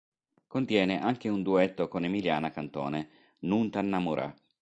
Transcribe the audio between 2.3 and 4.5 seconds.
Cantone, "Nun t'annammurà".